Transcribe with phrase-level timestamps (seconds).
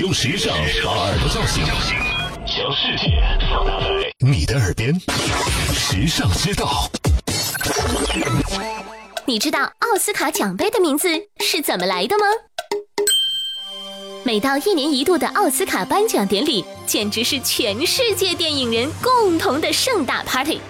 [0.00, 1.64] 用时尚把耳朵叫醒，
[2.46, 3.86] 将世界放大在
[4.18, 4.94] 你的耳边。
[5.74, 6.88] 时尚之道，
[9.24, 11.08] 你知道奥斯卡奖杯的名字
[11.40, 12.26] 是怎么来的吗？
[14.22, 20.60] 每到一年一度的奥斯卡颁奖典礼，简直是全世界电影人共同的盛大 party。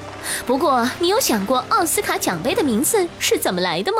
[0.46, 3.98] 不过，你有想过奥斯卡奖杯的名字是怎么来的吗？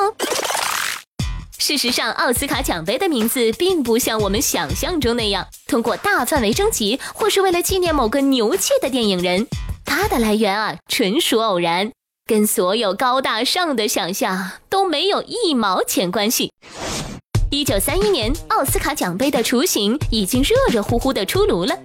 [1.69, 9.47] 事实上，奥斯卡奖杯的名字并不像我们想象中那样通过大范围征集，或是为了纪念某个牛气的电影人。
[9.85, 11.93] 它的来源啊，纯属偶然，
[12.25, 16.51] 跟所有高大上的想象都没有一毛钱关系。
[17.51, 21.77] 一九三一年，奥斯卡奖杯的雏形已经热热乎乎的出炉了。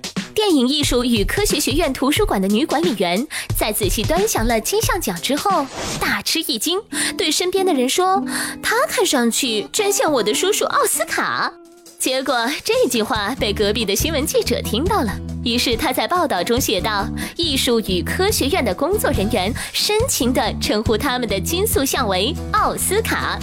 [0.45, 3.25] 电影艺术与科学学院图书馆的女管理员
[3.57, 5.65] 在仔细端详了金像奖之后，
[6.01, 6.81] 大吃一惊，
[7.17, 8.21] 对身边的人说
[8.61, 11.49] ：“他看上去真像我的叔叔奥斯卡。”
[11.97, 15.13] 结果这句话被隔壁的新闻记者听到了，
[15.45, 23.39] 于是他在报道中写道：“艺术与科学院的工作人员深情地称呼他们的金塑像为奥斯卡。”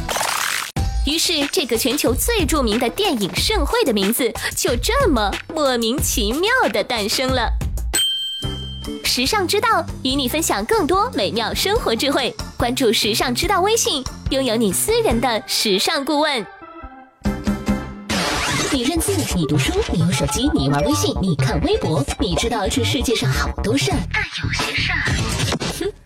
[1.11, 7.51] 于是，这个全球最著名的电影盛会的名字就这么莫名其妙的诞生了。
[9.03, 16.47] 时尚之道与你分享更多美妙生活智慧，关注时尚之道微信，拥有你私人的时尚顾问。
[18.71, 25.30] 你认字，你读书，你用手机，你玩微信，你看微博，你知道这世界上好多事儿，但有些事儿，哼，